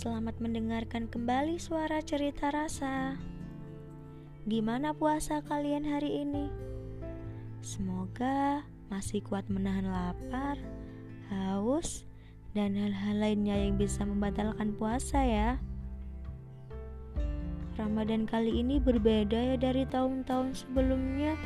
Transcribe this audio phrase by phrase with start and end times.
[0.00, 3.20] Selamat mendengarkan kembali suara cerita rasa.
[4.48, 6.48] Gimana puasa kalian hari ini?
[7.60, 10.56] Semoga masih kuat menahan lapar,
[11.28, 12.08] haus,
[12.56, 15.60] dan hal-hal lainnya yang bisa membatalkan puasa ya.
[17.76, 21.36] Ramadan kali ini berbeda ya dari tahun-tahun sebelumnya.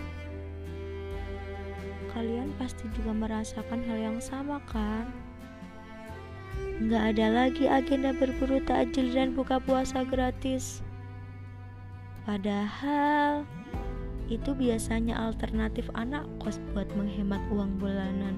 [2.14, 5.23] Kalian pasti juga merasakan hal yang sama kan?
[6.84, 10.84] Nggak ada lagi agenda berburu takjil dan buka puasa gratis.
[12.28, 13.48] Padahal
[14.28, 18.36] itu biasanya alternatif anak kos buat menghemat uang bulanan.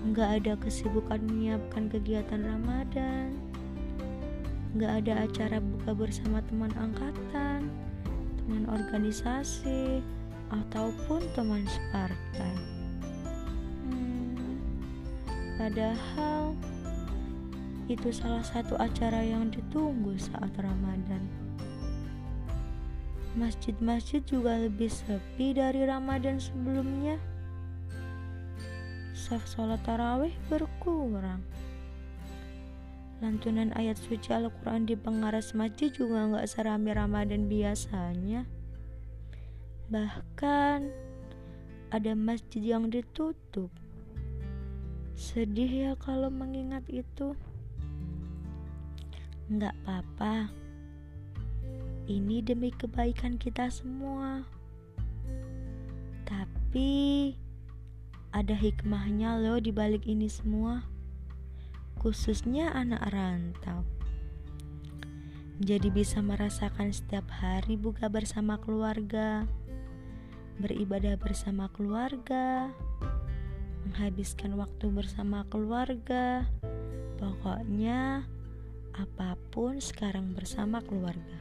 [0.00, 3.36] Nggak ada kesibukan menyiapkan kegiatan Ramadan.
[4.72, 7.68] Nggak ada acara buka bersama teman angkatan,
[8.40, 10.00] teman organisasi,
[10.48, 12.71] ataupun teman separtai.
[15.62, 16.58] Padahal
[17.86, 21.22] itu salah satu acara yang ditunggu saat Ramadan.
[23.38, 27.14] Masjid-masjid juga lebih sepi dari Ramadan sebelumnya.
[29.14, 31.46] Saf sholat tarawih berkurang.
[33.22, 38.50] Lantunan ayat suci Al-Quran di pengaras masjid juga nggak serami Ramadan biasanya.
[39.94, 40.78] Bahkan
[41.94, 43.70] ada masjid yang ditutup
[45.12, 47.36] Sedih ya kalau mengingat itu.
[49.52, 50.48] Nggak apa-apa.
[52.08, 54.42] Ini demi kebaikan kita semua.
[56.26, 57.32] Tapi
[58.32, 60.88] ada hikmahnya loh di balik ini semua.
[62.00, 63.84] Khususnya anak rantau.
[65.62, 69.46] Jadi bisa merasakan setiap hari buka bersama keluarga,
[70.58, 72.66] beribadah bersama keluarga,
[73.92, 76.48] menghabiskan waktu bersama keluarga.
[77.20, 78.24] Pokoknya,
[78.96, 81.36] apa pun sekarang bersama keluarga.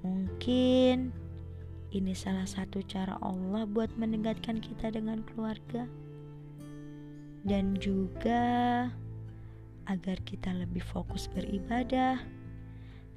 [0.00, 1.12] Mungkin
[1.92, 5.84] ini salah satu cara Allah buat mendekatkan kita dengan keluarga,
[7.44, 8.88] dan juga
[9.84, 12.24] agar kita lebih fokus beribadah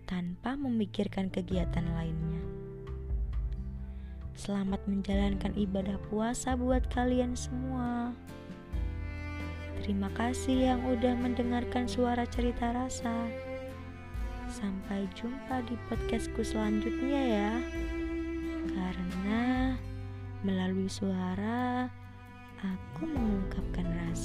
[0.03, 2.34] tanpa memikirkan kegiatan lainnya.
[4.35, 8.11] Selamat menjalankan ibadah puasa buat kalian semua.
[9.79, 13.31] Terima kasih yang udah mendengarkan suara cerita rasa.
[14.51, 17.53] Sampai jumpa di podcastku selanjutnya ya.
[18.75, 19.71] Karena
[20.43, 21.87] melalui suara
[22.59, 24.24] aku mengungkapkan rasa.